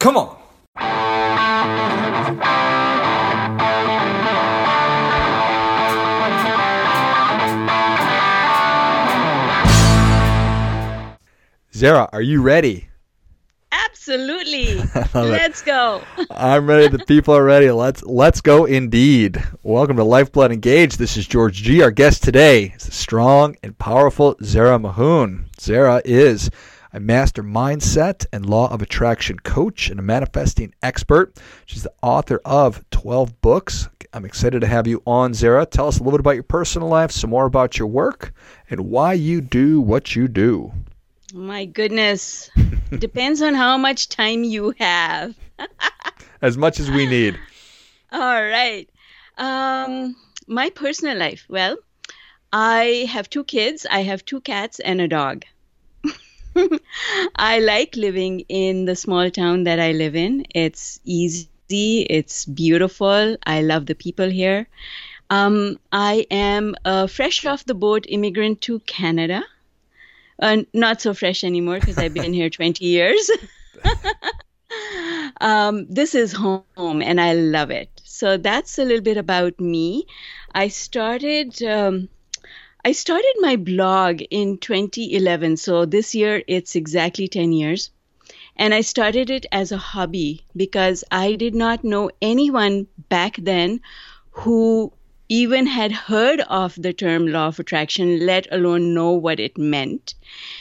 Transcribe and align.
Come 0.00 0.16
on. 0.16 0.34
Zara, 11.74 12.08
are 12.14 12.22
you 12.22 12.40
ready? 12.40 12.88
Absolutely. 13.70 14.76
Let's 15.14 15.60
go. 15.60 16.00
I'm 16.30 16.66
ready. 16.66 16.88
The 16.88 17.04
people 17.04 17.36
are 17.36 17.44
ready. 17.44 17.70
Let's 17.70 18.02
let's 18.02 18.40
go 18.40 18.64
indeed. 18.64 19.42
Welcome 19.62 19.98
to 19.98 20.04
Lifeblood 20.04 20.50
Engage. 20.50 20.96
This 20.96 21.18
is 21.18 21.26
George 21.26 21.56
G. 21.56 21.82
Our 21.82 21.90
guest 21.90 22.22
today 22.22 22.72
is 22.74 22.86
the 22.86 22.92
strong 22.92 23.54
and 23.62 23.78
powerful 23.78 24.34
Zara 24.42 24.78
Mahoon. 24.78 25.44
Zara 25.60 26.00
is 26.06 26.50
a 26.92 27.00
master 27.00 27.42
mindset 27.42 28.26
and 28.32 28.44
law 28.44 28.72
of 28.72 28.82
attraction 28.82 29.38
coach 29.38 29.90
and 29.90 30.00
a 30.00 30.02
manifesting 30.02 30.74
expert. 30.82 31.36
She's 31.66 31.82
the 31.84 31.92
author 32.02 32.40
of 32.44 32.84
12 32.90 33.40
books. 33.40 33.88
I'm 34.12 34.24
excited 34.24 34.60
to 34.60 34.66
have 34.66 34.86
you 34.86 35.02
on, 35.06 35.34
Zara. 35.34 35.66
Tell 35.66 35.86
us 35.86 35.98
a 35.98 36.02
little 36.02 36.18
bit 36.18 36.20
about 36.20 36.34
your 36.34 36.42
personal 36.42 36.88
life, 36.88 37.12
some 37.12 37.30
more 37.30 37.46
about 37.46 37.78
your 37.78 37.88
work, 37.88 38.32
and 38.68 38.80
why 38.90 39.12
you 39.12 39.40
do 39.40 39.80
what 39.80 40.16
you 40.16 40.26
do. 40.26 40.72
My 41.32 41.64
goodness. 41.64 42.50
Depends 42.90 43.40
on 43.40 43.54
how 43.54 43.78
much 43.78 44.08
time 44.08 44.42
you 44.42 44.74
have. 44.78 45.36
as 46.42 46.56
much 46.56 46.80
as 46.80 46.90
we 46.90 47.06
need. 47.06 47.38
All 48.10 48.42
right. 48.42 48.88
Um, 49.38 50.16
my 50.48 50.70
personal 50.70 51.16
life. 51.16 51.46
Well, 51.48 51.76
I 52.52 53.08
have 53.10 53.30
two 53.30 53.44
kids. 53.44 53.86
I 53.88 54.02
have 54.02 54.24
two 54.24 54.40
cats 54.40 54.80
and 54.80 55.00
a 55.00 55.06
dog. 55.06 55.44
I 57.36 57.60
like 57.60 57.96
living 57.96 58.40
in 58.48 58.84
the 58.84 58.96
small 58.96 59.30
town 59.30 59.64
that 59.64 59.80
I 59.80 59.92
live 59.92 60.16
in. 60.16 60.46
It's 60.54 61.00
easy, 61.04 62.00
it's 62.10 62.44
beautiful. 62.46 63.36
I 63.46 63.62
love 63.62 63.86
the 63.86 63.94
people 63.94 64.28
here. 64.28 64.68
Um, 65.30 65.78
I 65.92 66.26
am 66.30 66.74
a 66.84 67.06
fresh 67.06 67.44
off 67.46 67.64
the 67.64 67.74
boat 67.74 68.06
immigrant 68.08 68.60
to 68.62 68.80
Canada. 68.80 69.42
Uh, 70.40 70.62
not 70.72 71.00
so 71.00 71.14
fresh 71.14 71.44
anymore 71.44 71.76
because 71.76 71.98
I've 71.98 72.14
been 72.14 72.32
here 72.32 72.50
20 72.50 72.84
years. 72.84 73.30
um, 75.40 75.86
this 75.88 76.14
is 76.14 76.32
home 76.32 76.66
and 77.02 77.20
I 77.20 77.34
love 77.34 77.70
it. 77.70 78.00
So 78.04 78.36
that's 78.36 78.78
a 78.78 78.84
little 78.84 79.02
bit 79.02 79.16
about 79.16 79.60
me. 79.60 80.06
I 80.54 80.68
started. 80.68 81.62
Um, 81.62 82.08
I 82.84 82.92
started 82.92 83.34
my 83.40 83.56
blog 83.56 84.22
in 84.30 84.58
2011. 84.58 85.58
So 85.58 85.84
this 85.84 86.14
year 86.14 86.42
it's 86.46 86.76
exactly 86.76 87.28
10 87.28 87.52
years. 87.52 87.90
And 88.56 88.74
I 88.74 88.80
started 88.80 89.30
it 89.30 89.46
as 89.52 89.72
a 89.72 89.76
hobby 89.76 90.44
because 90.56 91.04
I 91.10 91.34
did 91.34 91.54
not 91.54 91.84
know 91.84 92.10
anyone 92.20 92.86
back 93.08 93.36
then 93.36 93.80
who 94.30 94.92
even 95.28 95.66
had 95.66 95.92
heard 95.92 96.40
of 96.40 96.74
the 96.76 96.92
term 96.92 97.26
law 97.28 97.48
of 97.48 97.60
attraction, 97.60 98.26
let 98.26 98.48
alone 98.50 98.94
know 98.94 99.12
what 99.12 99.40
it 99.40 99.56
meant. 99.56 100.14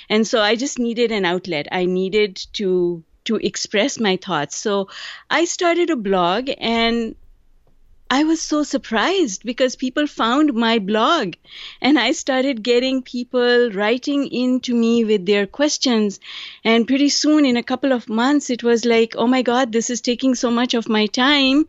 And 0.10 0.28
so 0.28 0.42
I 0.42 0.56
just 0.56 0.78
needed 0.78 1.12
an 1.12 1.26
outlet. 1.26 1.68
I 1.72 1.86
needed 1.86 2.36
to 2.54 3.04
to 3.26 3.36
express 3.36 4.00
my 4.00 4.18
thoughts. 4.18 4.56
So 4.56 4.90
I 5.30 5.46
started 5.46 5.90
a 5.90 5.96
blog 5.96 6.50
and 6.58 7.16
I 8.12 8.24
was 8.24 8.42
so 8.42 8.64
surprised 8.64 9.44
because 9.44 9.76
people 9.76 10.08
found 10.08 10.54
my 10.54 10.80
blog 10.80 11.36
and 11.80 12.00
I 12.00 12.14
started 12.14 12.64
getting 12.64 13.04
people 13.04 13.70
writing 13.70 14.26
in 14.28 14.62
to 14.62 14.74
me 14.74 15.06
with 15.06 15.28
their 15.28 15.46
questions. 15.46 16.20
And 16.64 16.88
pretty 16.88 17.10
soon, 17.10 17.46
in 17.46 17.56
a 17.56 17.64
couple 17.64 17.94
of 17.94 18.10
months, 18.10 18.50
it 18.50 18.64
was 18.64 18.84
like, 18.84 19.14
oh 19.16 19.28
my 19.28 19.44
God, 19.44 19.72
this 19.72 19.92
is 19.92 20.02
taking 20.02 20.34
so 20.34 20.50
much 20.50 20.74
of 20.74 20.90
my 20.90 21.06
time. 21.06 21.68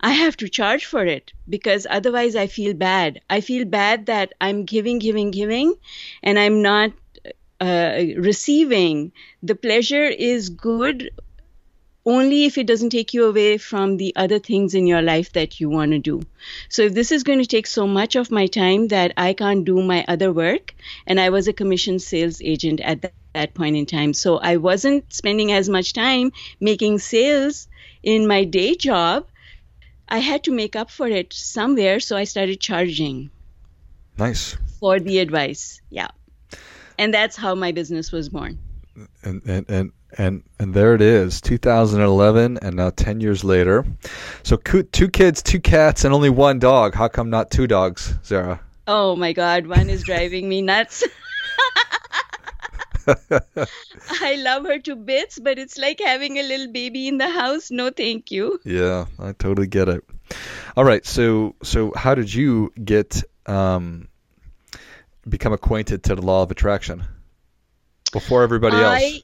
I 0.00 0.12
have 0.12 0.38
to 0.38 0.48
charge 0.48 0.86
for 0.86 1.04
it 1.04 1.32
because 1.48 1.86
otherwise 1.88 2.34
I 2.34 2.46
feel 2.46 2.72
bad. 2.72 3.20
I 3.28 3.42
feel 3.42 3.66
bad 3.66 4.06
that 4.06 4.32
I'm 4.40 4.64
giving, 4.64 4.98
giving, 4.98 5.30
giving, 5.32 5.74
and 6.22 6.38
I'm 6.38 6.62
not 6.62 6.92
uh, 7.60 8.02
receiving. 8.16 9.12
The 9.42 9.54
pleasure 9.54 10.04
is 10.04 10.48
good 10.48 11.10
only 12.06 12.44
if 12.44 12.58
it 12.58 12.66
doesn't 12.66 12.90
take 12.90 13.14
you 13.14 13.26
away 13.26 13.56
from 13.58 13.96
the 13.96 14.14
other 14.16 14.38
things 14.38 14.74
in 14.74 14.86
your 14.86 15.02
life 15.02 15.32
that 15.32 15.58
you 15.58 15.70
want 15.70 15.92
to 15.92 15.98
do. 15.98 16.22
So 16.68 16.82
if 16.82 16.94
this 16.94 17.10
is 17.10 17.22
going 17.22 17.38
to 17.38 17.46
take 17.46 17.66
so 17.66 17.86
much 17.86 18.14
of 18.14 18.30
my 18.30 18.46
time 18.46 18.88
that 18.88 19.12
I 19.16 19.32
can't 19.32 19.64
do 19.64 19.82
my 19.82 20.04
other 20.06 20.32
work, 20.32 20.74
and 21.06 21.18
I 21.18 21.30
was 21.30 21.48
a 21.48 21.52
commission 21.52 21.98
sales 21.98 22.42
agent 22.42 22.80
at 22.80 23.02
that, 23.02 23.14
that 23.32 23.54
point 23.54 23.76
in 23.76 23.86
time, 23.86 24.12
so 24.12 24.38
I 24.38 24.58
wasn't 24.58 25.12
spending 25.12 25.50
as 25.50 25.68
much 25.68 25.92
time 25.92 26.32
making 26.60 26.98
sales 26.98 27.68
in 28.02 28.26
my 28.26 28.44
day 28.44 28.74
job 28.74 29.26
I 30.08 30.18
had 30.18 30.44
to 30.44 30.52
make 30.52 30.76
up 30.76 30.90
for 30.90 31.08
it 31.08 31.32
somewhere, 31.32 32.00
so 32.00 32.16
I 32.16 32.24
started 32.24 32.60
charging. 32.60 33.30
Nice. 34.18 34.56
For 34.80 35.00
the 35.00 35.18
advice. 35.18 35.80
Yeah. 35.90 36.08
And 36.98 37.12
that's 37.12 37.36
how 37.36 37.54
my 37.54 37.72
business 37.72 38.12
was 38.12 38.28
born. 38.28 38.58
And 39.22 39.42
and 39.46 39.68
and 39.68 39.92
and, 40.18 40.42
and 40.58 40.74
there 40.74 40.94
it 40.94 41.00
is 41.00 41.40
2011 41.40 42.58
and 42.62 42.76
now 42.76 42.90
10 42.90 43.20
years 43.20 43.44
later 43.44 43.84
so 44.42 44.56
two 44.56 45.08
kids 45.08 45.42
two 45.42 45.60
cats 45.60 46.04
and 46.04 46.14
only 46.14 46.30
one 46.30 46.58
dog 46.58 46.94
how 46.94 47.08
come 47.08 47.30
not 47.30 47.50
two 47.50 47.66
dogs 47.66 48.14
zara 48.24 48.60
oh 48.86 49.16
my 49.16 49.32
god 49.32 49.66
one 49.66 49.90
is 49.90 50.02
driving 50.02 50.48
me 50.48 50.62
nuts 50.62 51.04
I 53.06 54.36
love 54.36 54.64
her 54.64 54.78
to 54.80 54.96
bits, 54.96 55.38
but 55.38 55.58
it's 55.58 55.76
like 55.76 56.00
having 56.00 56.38
a 56.38 56.42
little 56.42 56.72
baby 56.72 57.06
in 57.08 57.18
the 57.18 57.28
house. 57.28 57.70
No, 57.70 57.90
thank 57.90 58.30
you. 58.30 58.60
Yeah, 58.64 59.06
I 59.18 59.32
totally 59.32 59.66
get 59.66 59.88
it. 59.88 60.04
All 60.76 60.84
right, 60.84 61.04
so 61.04 61.54
so 61.62 61.92
how 61.94 62.14
did 62.14 62.32
you 62.32 62.72
get 62.82 63.22
um, 63.46 64.08
become 65.28 65.52
acquainted 65.52 66.04
to 66.04 66.14
the 66.14 66.22
law 66.22 66.42
of 66.42 66.50
attraction 66.50 67.04
before 68.12 68.42
everybody 68.42 68.76
else? 68.76 69.22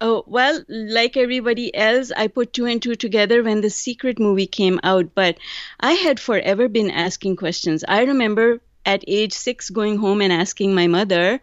Oh 0.00 0.22
well, 0.26 0.62
like 0.68 1.16
everybody 1.16 1.74
else, 1.74 2.12
I 2.16 2.28
put 2.28 2.52
two 2.52 2.66
and 2.66 2.80
two 2.80 2.94
together 2.94 3.42
when 3.42 3.62
the 3.62 3.70
Secret 3.70 4.20
movie 4.20 4.46
came 4.46 4.78
out. 4.84 5.14
But 5.14 5.38
I 5.80 5.92
had 5.92 6.20
forever 6.20 6.68
been 6.68 6.90
asking 6.90 7.36
questions. 7.36 7.84
I 7.88 8.04
remember 8.04 8.60
at 8.86 9.04
age 9.06 9.32
six 9.32 9.70
going 9.70 9.98
home 9.98 10.22
and 10.22 10.32
asking 10.32 10.74
my 10.74 10.86
mother 10.86 11.40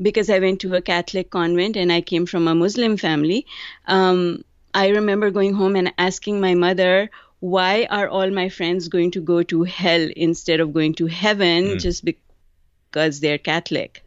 because 0.00 0.30
I 0.30 0.38
went 0.38 0.60
to 0.62 0.74
a 0.74 0.80
Catholic 0.80 1.30
convent 1.30 1.76
and 1.76 1.92
I 1.92 2.00
came 2.00 2.26
from 2.26 2.48
a 2.48 2.54
Muslim 2.54 2.96
family. 2.96 3.46
Um, 3.86 4.42
I 4.74 4.88
remember 4.88 5.30
going 5.30 5.54
home 5.54 5.76
and 5.76 5.92
asking 5.98 6.40
my 6.40 6.54
mother, 6.54 7.10
why 7.40 7.86
are 7.90 8.08
all 8.08 8.30
my 8.30 8.48
friends 8.48 8.88
going 8.88 9.12
to 9.12 9.20
go 9.20 9.42
to 9.44 9.62
hell 9.64 10.08
instead 10.16 10.60
of 10.60 10.72
going 10.72 10.94
to 10.94 11.06
heaven 11.06 11.64
mm. 11.64 11.80
just 11.80 12.04
because 12.04 13.20
they're 13.20 13.38
Catholic? 13.38 14.02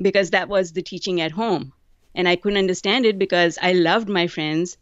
Because 0.00 0.30
that 0.30 0.48
was 0.48 0.72
the 0.72 0.82
teaching 0.82 1.20
at 1.20 1.32
home. 1.32 1.72
And 2.14 2.28
I 2.28 2.36
couldn't 2.36 2.58
understand 2.58 3.06
it 3.06 3.18
because 3.18 3.58
I 3.62 3.72
loved 3.72 4.08
my 4.08 4.26
friends 4.26 4.76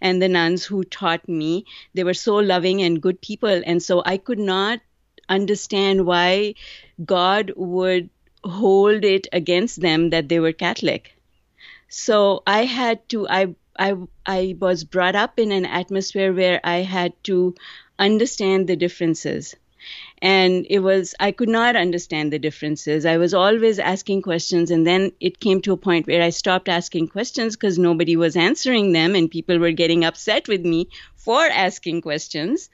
and 0.00 0.20
the 0.20 0.28
nuns 0.28 0.64
who 0.64 0.84
taught 0.84 1.28
me. 1.28 1.64
They 1.94 2.04
were 2.04 2.14
so 2.14 2.36
loving 2.36 2.82
and 2.82 3.00
good 3.00 3.20
people. 3.20 3.62
And 3.64 3.82
so 3.82 4.02
I 4.04 4.16
could 4.18 4.38
not 4.38 4.80
understand 5.28 6.06
why 6.06 6.54
God 7.04 7.52
would 7.56 8.10
hold 8.44 9.04
it 9.04 9.28
against 9.32 9.80
them 9.80 10.10
that 10.10 10.28
they 10.28 10.40
were 10.40 10.52
Catholic. 10.52 11.14
So 11.88 12.42
I 12.46 12.64
had 12.64 13.08
to 13.10 13.28
I 13.28 13.54
I 13.78 13.94
I 14.26 14.56
was 14.60 14.84
brought 14.84 15.14
up 15.14 15.38
in 15.38 15.52
an 15.52 15.64
atmosphere 15.66 16.32
where 16.32 16.60
I 16.64 16.78
had 16.78 17.12
to 17.24 17.54
understand 17.98 18.68
the 18.68 18.76
differences. 18.76 19.54
And 20.20 20.66
it 20.70 20.80
was 20.80 21.14
I 21.18 21.32
could 21.32 21.48
not 21.48 21.76
understand 21.76 22.32
the 22.32 22.38
differences. 22.38 23.04
I 23.04 23.16
was 23.16 23.34
always 23.34 23.78
asking 23.78 24.22
questions 24.22 24.70
and 24.70 24.86
then 24.86 25.12
it 25.20 25.40
came 25.40 25.60
to 25.62 25.72
a 25.72 25.76
point 25.76 26.06
where 26.06 26.22
I 26.22 26.30
stopped 26.30 26.68
asking 26.68 27.08
questions 27.08 27.56
because 27.56 27.78
nobody 27.78 28.16
was 28.16 28.36
answering 28.36 28.92
them 28.92 29.14
and 29.14 29.30
people 29.30 29.58
were 29.58 29.72
getting 29.72 30.04
upset 30.04 30.48
with 30.48 30.64
me 30.64 30.88
for 31.16 31.40
asking 31.40 32.02
questions. 32.02 32.70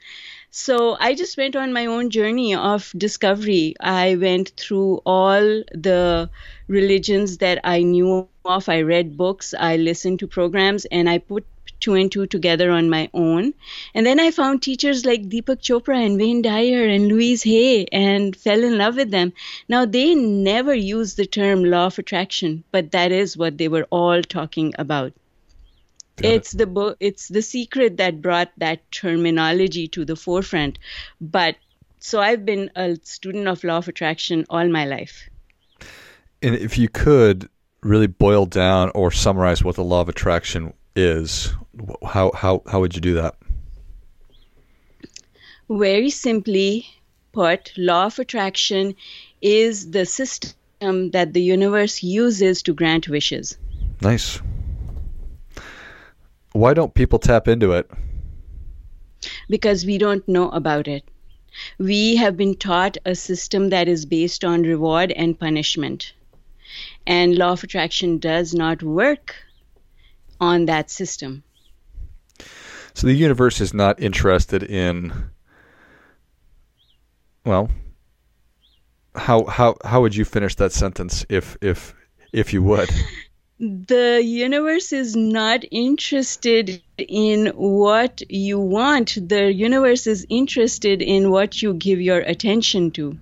So 0.51 0.97
I 0.99 1.13
just 1.13 1.37
went 1.37 1.55
on 1.55 1.73
my 1.73 1.85
own 1.85 2.09
journey 2.09 2.55
of 2.55 2.91
discovery. 2.97 3.75
I 3.79 4.15
went 4.15 4.49
through 4.57 5.01
all 5.05 5.63
the 5.71 6.29
religions 6.67 7.37
that 7.37 7.61
I 7.63 7.83
knew 7.83 8.27
of. 8.45 8.67
I 8.67 8.81
read 8.81 9.15
books, 9.15 9.53
I 9.57 9.77
listened 9.77 10.19
to 10.19 10.27
programs, 10.27 10.85
and 10.85 11.07
I 11.07 11.19
put 11.19 11.45
two 11.79 11.93
and 11.93 12.11
two 12.11 12.27
together 12.27 12.71
on 12.71 12.89
my 12.89 13.09
own. 13.13 13.53
And 13.93 14.05
then 14.05 14.19
I 14.19 14.31
found 14.31 14.61
teachers 14.61 15.05
like 15.05 15.29
Deepak 15.29 15.61
Chopra 15.61 16.03
and 16.05 16.19
Wayne 16.19 16.41
Dyer 16.41 16.85
and 16.85 17.07
Louise 17.07 17.43
Hay 17.43 17.85
and 17.91 18.35
fell 18.35 18.63
in 18.63 18.77
love 18.77 18.95
with 18.95 19.11
them. 19.11 19.33
Now, 19.67 19.85
they 19.85 20.15
never 20.15 20.73
used 20.73 21.17
the 21.17 21.25
term 21.25 21.63
law 21.63 21.87
of 21.87 21.99
attraction, 21.99 22.63
but 22.71 22.91
that 22.91 23.11
is 23.11 23.37
what 23.37 23.57
they 23.57 23.67
were 23.67 23.87
all 23.89 24.21
talking 24.21 24.73
about 24.77 25.13
it's 26.21 26.51
the 26.51 26.67
book 26.67 26.97
it's 26.99 27.29
the 27.29 27.41
secret 27.41 27.95
that 27.95 28.21
brought 28.21 28.51
that 28.57 28.91
terminology 28.91 29.87
to 29.87 30.03
the 30.03 30.17
forefront 30.17 30.77
but 31.21 31.55
so 31.99 32.19
i've 32.19 32.45
been 32.45 32.69
a 32.75 32.97
student 33.03 33.47
of 33.47 33.63
law 33.63 33.77
of 33.77 33.87
attraction 33.87 34.45
all 34.49 34.67
my 34.67 34.83
life 34.83 35.29
and 36.41 36.55
if 36.55 36.77
you 36.77 36.89
could 36.89 37.49
really 37.81 38.07
boil 38.07 38.45
down 38.45 38.91
or 38.95 39.11
summarize 39.11 39.63
what 39.63 39.75
the 39.75 39.83
law 39.83 40.01
of 40.01 40.09
attraction 40.09 40.73
is, 40.95 41.53
how 42.05 42.31
how 42.33 42.63
how 42.67 42.79
would 42.79 42.95
you 42.95 43.01
do 43.01 43.13
that? 43.15 43.35
Very 45.69 46.09
simply 46.09 46.87
put, 47.31 47.71
law 47.77 48.05
of 48.05 48.19
attraction 48.19 48.95
is 49.41 49.91
the 49.91 50.05
system 50.05 51.11
that 51.11 51.33
the 51.33 51.41
universe 51.41 52.01
uses 52.01 52.63
to 52.63 52.73
grant 52.73 53.07
wishes. 53.07 53.57
Nice. 54.01 54.41
Why 56.53 56.73
don't 56.73 56.93
people 56.93 57.19
tap 57.19 57.47
into 57.47 57.73
it? 57.73 57.89
Because 59.49 59.85
we 59.85 59.97
don't 59.97 60.27
know 60.27 60.49
about 60.49 60.87
it. 60.87 61.03
We 61.77 62.15
have 62.15 62.37
been 62.37 62.55
taught 62.55 62.97
a 63.05 63.15
system 63.15 63.69
that 63.69 63.87
is 63.87 64.05
based 64.05 64.43
on 64.43 64.63
reward 64.63 65.11
and 65.11 65.39
punishment. 65.39 66.13
And 67.05 67.35
law 67.35 67.51
of 67.51 67.63
attraction 67.63 68.17
does 68.17 68.53
not 68.53 68.81
work 68.81 69.35
on 70.39 70.65
that 70.65 70.89
system. 70.89 71.43
So 72.99 73.07
the 73.07 73.13
universe 73.13 73.61
is 73.61 73.73
not 73.73 74.01
interested 74.01 74.61
in 74.61 75.13
well 77.45 77.69
how 79.15 79.45
how 79.45 79.77
how 79.85 80.01
would 80.01 80.13
you 80.13 80.25
finish 80.25 80.55
that 80.55 80.73
sentence 80.73 81.25
if 81.29 81.55
if 81.61 81.95
if 82.33 82.51
you 82.51 82.61
would? 82.63 82.89
the 83.59 84.21
universe 84.21 84.91
is 84.91 85.15
not 85.15 85.63
interested 85.71 86.81
in 86.97 87.53
what 87.55 88.21
you 88.29 88.59
want. 88.59 89.17
The 89.29 89.53
universe 89.53 90.05
is 90.05 90.25
interested 90.27 91.01
in 91.01 91.31
what 91.31 91.61
you 91.61 91.75
give 91.75 92.01
your 92.01 92.19
attention 92.19 92.91
to. 92.91 93.17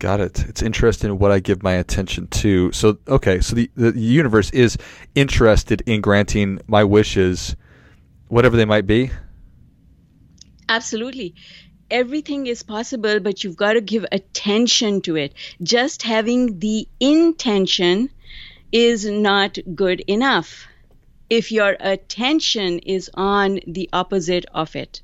Got 0.00 0.18
it. 0.18 0.44
It's 0.48 0.62
interested 0.62 1.06
in 1.06 1.20
what 1.20 1.30
I 1.30 1.38
give 1.38 1.62
my 1.62 1.74
attention 1.74 2.26
to. 2.42 2.72
So, 2.72 2.98
okay, 3.06 3.40
so 3.40 3.54
the, 3.54 3.70
the 3.76 3.96
universe 3.96 4.50
is 4.50 4.76
interested 5.14 5.84
in 5.86 6.00
granting 6.00 6.58
my 6.66 6.82
wishes, 6.82 7.54
whatever 8.28 8.56
they 8.56 8.64
might 8.64 8.86
be? 8.86 9.10
Absolutely. 10.68 11.34
Everything 11.90 12.46
is 12.46 12.62
possible, 12.62 13.20
but 13.20 13.44
you've 13.44 13.56
got 13.56 13.74
to 13.74 13.80
give 13.80 14.04
attention 14.10 15.00
to 15.02 15.16
it. 15.16 15.34
Just 15.62 16.02
having 16.02 16.58
the 16.58 16.88
intention 16.98 18.10
is 18.72 19.04
not 19.04 19.58
good 19.74 20.00
enough 20.00 20.66
if 21.30 21.52
your 21.52 21.76
attention 21.80 22.78
is 22.80 23.10
on 23.14 23.60
the 23.66 23.88
opposite 23.92 24.46
of 24.52 24.74
it. 24.76 25.00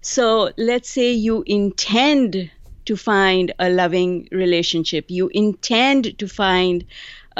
So 0.00 0.52
let's 0.56 0.88
say 0.88 1.12
you 1.12 1.44
intend 1.46 2.50
to 2.86 2.96
find 2.96 3.52
a 3.58 3.68
loving 3.68 4.28
relationship, 4.32 5.10
you 5.10 5.28
intend 5.28 6.18
to 6.18 6.26
find 6.26 6.84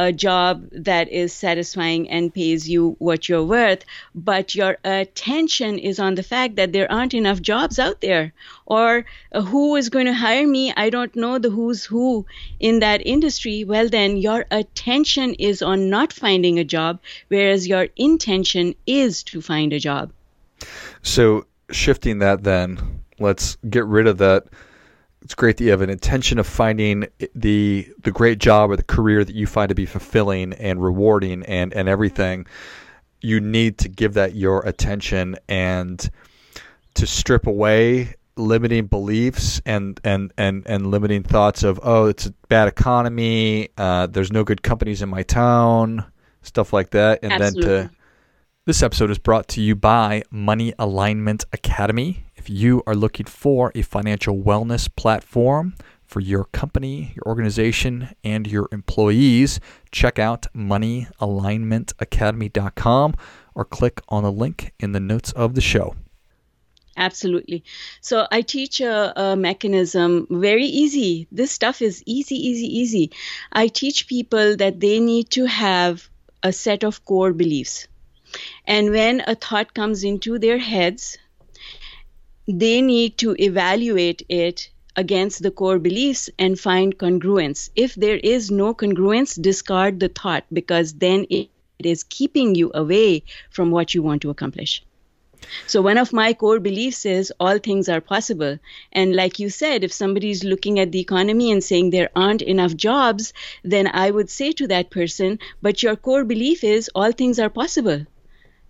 a 0.00 0.12
job 0.12 0.66
that 0.72 1.10
is 1.10 1.30
satisfying 1.30 2.08
and 2.08 2.32
pays 2.32 2.66
you 2.66 2.96
what 2.98 3.28
you're 3.28 3.44
worth, 3.44 3.84
but 4.14 4.54
your 4.54 4.78
attention 4.82 5.78
is 5.78 6.00
on 6.00 6.14
the 6.14 6.22
fact 6.22 6.56
that 6.56 6.72
there 6.72 6.90
aren't 6.90 7.12
enough 7.12 7.42
jobs 7.42 7.78
out 7.78 8.00
there. 8.00 8.32
Or 8.64 9.04
uh, 9.32 9.42
who 9.42 9.76
is 9.76 9.90
going 9.90 10.06
to 10.06 10.14
hire 10.14 10.46
me? 10.46 10.72
I 10.74 10.88
don't 10.88 11.14
know 11.14 11.38
the 11.38 11.50
who's 11.50 11.84
who 11.84 12.24
in 12.58 12.80
that 12.80 13.06
industry. 13.06 13.62
Well, 13.64 13.90
then 13.90 14.16
your 14.16 14.46
attention 14.50 15.34
is 15.34 15.60
on 15.60 15.90
not 15.90 16.14
finding 16.14 16.58
a 16.58 16.64
job, 16.64 16.98
whereas 17.28 17.68
your 17.68 17.88
intention 17.96 18.74
is 18.86 19.22
to 19.24 19.42
find 19.42 19.74
a 19.74 19.78
job. 19.78 20.12
So, 21.02 21.44
shifting 21.70 22.20
that 22.20 22.42
then, 22.42 23.02
let's 23.18 23.58
get 23.68 23.84
rid 23.84 24.06
of 24.06 24.16
that 24.16 24.46
it's 25.22 25.34
great 25.34 25.56
that 25.58 25.64
you 25.64 25.70
have 25.70 25.82
an 25.82 25.90
intention 25.90 26.38
of 26.38 26.46
finding 26.46 27.06
the 27.34 27.88
the 28.02 28.10
great 28.10 28.38
job 28.38 28.70
or 28.70 28.76
the 28.76 28.82
career 28.82 29.24
that 29.24 29.34
you 29.34 29.46
find 29.46 29.68
to 29.68 29.74
be 29.74 29.86
fulfilling 29.86 30.52
and 30.54 30.82
rewarding 30.82 31.42
and 31.44 31.72
and 31.74 31.88
everything 31.88 32.46
you 33.20 33.40
need 33.40 33.78
to 33.78 33.88
give 33.88 34.14
that 34.14 34.34
your 34.34 34.66
attention 34.66 35.36
and 35.48 36.10
to 36.94 37.06
strip 37.06 37.46
away 37.46 38.14
limiting 38.36 38.86
beliefs 38.86 39.60
and 39.66 40.00
and 40.04 40.32
and 40.38 40.62
and 40.66 40.90
limiting 40.90 41.22
thoughts 41.22 41.62
of 41.62 41.78
oh 41.82 42.06
it's 42.06 42.26
a 42.26 42.30
bad 42.48 42.68
economy 42.68 43.68
uh, 43.76 44.06
there's 44.06 44.32
no 44.32 44.44
good 44.44 44.62
companies 44.62 45.02
in 45.02 45.08
my 45.08 45.22
town 45.22 46.04
stuff 46.42 46.72
like 46.72 46.90
that 46.90 47.18
and 47.22 47.32
Absolutely. 47.32 47.62
then 47.62 47.88
to 47.88 47.94
this 48.66 48.82
episode 48.82 49.10
is 49.10 49.18
brought 49.18 49.48
to 49.48 49.60
you 49.60 49.74
by 49.74 50.22
Money 50.30 50.74
Alignment 50.78 51.44
Academy. 51.52 52.26
If 52.40 52.48
you 52.48 52.82
are 52.86 52.94
looking 52.94 53.26
for 53.26 53.70
a 53.74 53.82
financial 53.82 54.34
wellness 54.34 54.88
platform 54.96 55.74
for 56.06 56.20
your 56.20 56.44
company, 56.44 57.12
your 57.14 57.24
organization, 57.26 58.14
and 58.24 58.46
your 58.46 58.66
employees, 58.72 59.60
check 59.92 60.18
out 60.18 60.46
moneyalignmentacademy.com 60.56 63.14
or 63.54 63.66
click 63.66 64.00
on 64.08 64.22
the 64.22 64.32
link 64.32 64.72
in 64.80 64.92
the 64.92 65.00
notes 65.00 65.32
of 65.32 65.54
the 65.54 65.60
show. 65.60 65.94
Absolutely. 66.96 67.62
So 68.00 68.26
I 68.32 68.40
teach 68.40 68.80
a, 68.80 69.12
a, 69.20 69.36
mechanism 69.36 70.26
very 70.30 70.64
easy. 70.64 71.28
This 71.30 71.52
stuff 71.52 71.82
is 71.82 72.02
easy, 72.06 72.36
easy, 72.36 72.78
easy. 72.78 73.10
I 73.52 73.68
teach 73.68 74.06
people 74.06 74.56
that 74.56 74.80
they 74.80 74.98
need 74.98 75.28
to 75.32 75.44
have 75.44 76.08
a 76.42 76.54
set 76.54 76.84
of 76.84 77.04
core 77.04 77.34
beliefs. 77.34 77.86
And 78.66 78.92
when 78.92 79.22
a 79.26 79.34
thought 79.34 79.74
comes 79.74 80.04
into 80.04 80.38
their 80.38 80.56
heads, 80.56 81.18
they 82.48 82.80
need 82.80 83.18
to 83.18 83.36
evaluate 83.38 84.22
it 84.28 84.70
against 84.96 85.42
the 85.42 85.50
core 85.50 85.78
beliefs 85.78 86.28
and 86.38 86.58
find 86.58 86.98
congruence. 86.98 87.70
If 87.76 87.94
there 87.94 88.16
is 88.16 88.50
no 88.50 88.74
congruence, 88.74 89.40
discard 89.40 90.00
the 90.00 90.08
thought 90.08 90.44
because 90.52 90.94
then 90.94 91.26
it 91.30 91.48
is 91.78 92.02
keeping 92.02 92.54
you 92.54 92.70
away 92.74 93.22
from 93.50 93.70
what 93.70 93.94
you 93.94 94.02
want 94.02 94.22
to 94.22 94.30
accomplish. 94.30 94.82
So, 95.66 95.80
one 95.80 95.96
of 95.96 96.12
my 96.12 96.34
core 96.34 96.60
beliefs 96.60 97.06
is 97.06 97.32
all 97.40 97.58
things 97.58 97.88
are 97.88 98.02
possible. 98.02 98.58
And, 98.92 99.16
like 99.16 99.38
you 99.38 99.48
said, 99.48 99.82
if 99.82 99.92
somebody 99.92 100.30
is 100.30 100.44
looking 100.44 100.78
at 100.78 100.92
the 100.92 101.00
economy 101.00 101.50
and 101.50 101.64
saying 101.64 101.90
there 101.90 102.10
aren't 102.14 102.42
enough 102.42 102.76
jobs, 102.76 103.32
then 103.64 103.86
I 103.86 104.10
would 104.10 104.28
say 104.28 104.52
to 104.52 104.66
that 104.68 104.90
person, 104.90 105.38
but 105.62 105.82
your 105.82 105.96
core 105.96 106.24
belief 106.24 106.62
is 106.62 106.90
all 106.94 107.12
things 107.12 107.38
are 107.38 107.48
possible. 107.48 108.04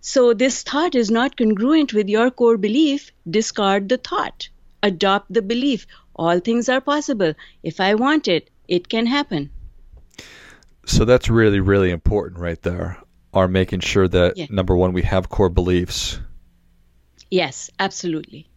So 0.01 0.33
this 0.33 0.63
thought 0.63 0.95
is 0.95 1.09
not 1.09 1.37
congruent 1.37 1.93
with 1.93 2.09
your 2.09 2.31
core 2.31 2.57
belief. 2.57 3.11
Discard 3.29 3.87
the 3.87 3.97
thought. 3.97 4.49
Adopt 4.83 5.31
the 5.31 5.41
belief. 5.41 5.87
All 6.15 6.39
things 6.39 6.67
are 6.69 6.81
possible. 6.81 7.33
If 7.63 7.79
I 7.79 7.95
want 7.95 8.27
it, 8.27 8.49
it 8.67 8.89
can 8.89 9.05
happen. 9.05 9.51
So 10.85 11.05
that's 11.05 11.29
really, 11.29 11.59
really 11.59 11.91
important 11.91 12.39
right 12.39 12.61
there. 12.61 12.97
Are 13.33 13.47
making 13.47 13.79
sure 13.79 14.07
that 14.07 14.35
yeah. 14.35 14.47
number 14.49 14.75
one, 14.75 14.91
we 14.91 15.03
have 15.03 15.29
core 15.29 15.49
beliefs. 15.49 16.19
Yes, 17.29 17.69
absolutely 17.79 18.50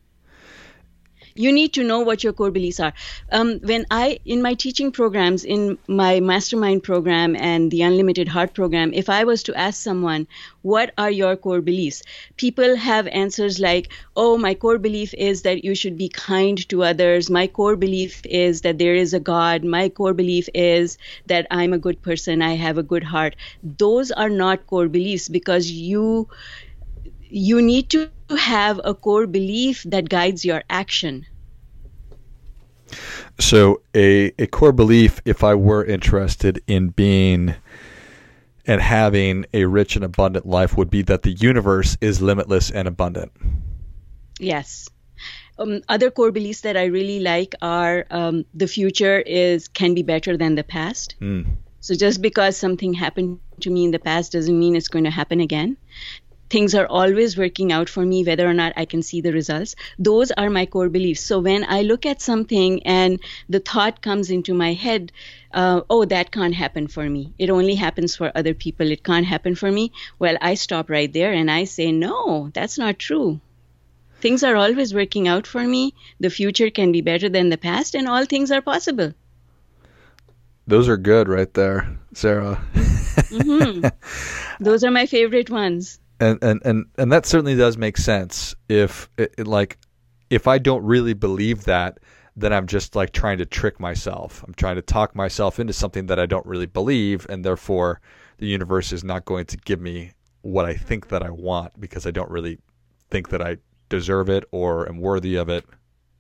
you 1.35 1.53
need 1.53 1.73
to 1.75 1.85
know 1.85 2.01
what 2.01 2.23
your 2.23 2.33
core 2.33 2.51
beliefs 2.51 2.81
are. 2.81 2.93
Um, 3.33 3.61
when 3.63 3.87
I, 3.91 4.19
in 4.25 4.43
my 4.43 4.55
teaching 4.55 4.93
programs, 4.93 5.45
in 5.45 5.79
my 5.89 6.21
mastermind 6.21 6.83
program 6.83 7.37
and 7.37 7.71
the 7.71 7.83
Unlimited 7.83 8.29
Heart 8.29 8.55
program, 8.55 8.93
if 8.95 9.09
I 9.09 9.25
was 9.25 9.43
to 9.45 9.55
ask 9.55 9.83
someone, 9.83 10.27
what 10.63 10.93
are 10.97 11.11
your 11.11 11.37
core 11.37 11.61
beliefs? 11.61 12.03
People 12.37 12.77
have 12.77 13.07
answers 13.09 13.59
like, 13.59 13.93
oh, 14.17 14.39
my 14.39 14.55
core 14.55 14.79
belief 14.79 15.13
is 15.15 15.43
that 15.43 15.65
you 15.65 15.75
should 15.75 15.99
be 15.99 16.09
kind 16.09 16.67
to 16.69 16.83
others. 16.85 17.29
My 17.31 17.47
core 17.47 17.77
belief 17.77 18.23
is 18.25 18.61
that 18.63 18.79
there 18.79 18.95
is 18.95 19.13
a 19.13 19.21
God. 19.21 19.65
My 19.65 19.89
core 19.89 20.15
belief 20.15 20.49
is 20.55 20.99
that 21.27 21.47
I'm 21.51 21.73
a 21.73 21.79
good 21.79 22.01
person. 22.01 22.43
I 22.43 22.55
have 22.55 22.79
a 22.79 22.83
good 22.83 23.05
heart. 23.05 23.37
Those 23.63 24.11
are 24.13 24.31
not 24.31 24.67
core 24.67 24.89
beliefs 24.89 25.29
because 25.29 25.71
you 25.71 26.29
you 27.29 27.61
need 27.63 27.91
to 27.91 28.11
have 28.37 28.81
a 28.85 28.95
core 28.95 29.27
belief 29.27 29.83
that 29.85 30.09
guides 30.09 30.45
your 30.45 30.63
action. 30.71 31.27
So, 33.39 33.83
a, 33.95 34.33
a 34.39 34.47
core 34.47 34.73
belief, 34.73 35.21
if 35.25 35.43
I 35.43 35.55
were 35.55 35.85
interested 35.85 36.63
in 36.67 36.91
being 36.91 37.55
and 38.67 38.81
having 38.81 39.45
a 39.53 39.65
rich 39.65 39.97
and 39.97 40.05
abundant 40.05 40.47
life, 40.47 40.77
would 40.77 40.91
be 40.91 41.03
that 41.03 41.23
the 41.23 41.33
universe 41.33 41.97
is 42.01 42.23
limitless 42.23 42.71
and 42.71 42.87
abundant. 42.87 43.33
Yes. 44.39 44.89
Um, 45.59 45.83
other 45.89 46.11
core 46.11 46.33
beliefs 46.33 46.63
that 46.63 46.77
I 46.77 46.87
really 46.87 47.21
like 47.21 47.55
are 47.63 48.07
um, 48.11 48.45
the 48.55 48.67
future 48.67 49.19
is 49.21 49.69
can 49.69 49.95
be 49.95 50.03
better 50.03 50.37
than 50.37 50.55
the 50.55 50.65
past. 50.65 51.15
Mm. 51.21 51.47
So 51.81 51.95
just 51.95 52.23
because 52.23 52.57
something 52.57 52.95
happened 52.95 53.41
to 53.61 53.71
me 53.71 53.85
in 53.85 53.91
the 53.91 53.99
past 53.99 54.33
doesn't 54.33 54.59
mean 54.59 54.75
it's 54.75 54.89
going 54.89 55.05
to 55.05 55.11
happen 55.11 55.41
again 55.41 55.77
things 56.55 56.73
are 56.73 56.87
always 56.87 57.37
working 57.37 57.73
out 57.73 57.89
for 57.89 58.07
me, 58.07 58.23
whether 58.23 58.49
or 58.49 58.55
not 58.55 58.73
I 58.77 58.85
can 58.85 59.03
see 59.03 59.21
the 59.21 59.33
results. 59.33 59.75
Those 59.99 60.31
are 60.31 60.49
my 60.49 60.67
core 60.67 60.89
beliefs. 60.89 61.21
So 61.21 61.41
when 61.41 61.65
I 61.65 61.83
look 61.83 62.07
at 62.07 62.23
something 62.23 62.85
and 62.85 63.19
the 63.49 63.59
thought 63.59 64.01
comes 64.03 64.31
into 64.31 64.55
my 64.55 64.73
head, 64.73 65.11
uh, 65.53 65.81
oh, 65.91 66.05
that 66.05 66.31
can't 66.31 66.55
happen 66.55 66.87
for 66.87 67.11
me. 67.11 67.33
It 67.41 67.51
only 67.51 67.75
happens 67.75 68.15
for 68.15 68.31
other 68.37 68.55
people. 68.55 68.93
It 68.93 69.03
can't 69.03 69.27
happen 69.27 69.57
for 69.57 69.73
me. 69.73 69.91
Well, 70.21 70.37
I 70.41 70.55
stop 70.55 70.91
right 70.91 71.13
there 71.13 71.33
and 71.33 71.51
I 71.51 71.65
say, 71.65 71.91
no, 71.91 72.51
that's 72.55 72.79
not 72.79 73.01
true. 73.01 73.41
Things 74.21 74.45
are 74.45 74.55
always 74.55 74.95
working 74.95 75.27
out 75.27 75.49
for 75.49 75.67
me. 75.67 75.93
The 76.21 76.31
future 76.31 76.71
can 76.71 76.93
be 76.93 77.01
better 77.01 77.29
than 77.29 77.49
the 77.49 77.59
past, 77.59 77.97
and 77.97 78.07
all 78.07 78.27
things 78.27 78.53
are 78.53 78.63
possible. 78.63 79.13
Those 80.69 80.89
are 80.89 80.97
good 80.97 81.29
right 81.29 81.53
there, 81.53 81.99
Zara. 82.15 82.63
mm-hmm. 82.75 83.89
Those 84.65 84.85
are 84.85 84.93
my 84.93 85.07
favorite 85.07 85.51
ones 85.51 85.99
and 86.25 86.43
and 86.43 86.63
and 86.65 86.87
and 86.97 87.13
that 87.13 87.27
certainly 87.27 87.57
does 87.57 87.77
make 87.77 87.97
sense. 87.97 88.55
If 88.69 89.09
it, 89.17 89.35
it, 89.39 89.47
like 89.47 89.79
if 90.31 90.49
I 90.49 90.59
don't 90.59 90.85
really 90.85 91.15
believe 91.15 91.65
that, 91.65 91.99
then 92.37 92.53
I'm 92.53 92.67
just 92.67 92.97
like 92.97 93.13
trying 93.13 93.39
to 93.39 93.47
trick 93.47 93.79
myself. 93.79 94.43
I'm 94.47 94.55
trying 94.55 94.77
to 94.77 94.83
talk 94.83 95.15
myself 95.15 95.61
into 95.61 95.73
something 95.73 96.07
that 96.07 96.19
I 96.19 96.27
don't 96.27 96.47
really 96.47 96.67
believe, 96.67 97.27
and 97.29 97.45
therefore 97.45 98.01
the 98.39 98.47
universe 98.47 98.93
is 98.93 99.05
not 99.05 99.25
going 99.25 99.47
to 99.47 99.57
give 99.57 99.81
me 99.81 100.13
what 100.43 100.67
I 100.67 100.75
think 100.75 101.09
that 101.09 101.23
I 101.23 101.31
want 101.31 101.81
because 101.81 102.07
I 102.07 102.11
don't 102.11 102.31
really 102.31 102.59
think 103.11 103.31
that 103.31 103.41
I 103.41 103.59
deserve 103.89 104.29
it 104.29 104.45
or 104.51 104.89
am 104.89 104.99
worthy 104.99 105.37
of 105.37 105.49
it. 105.49 105.65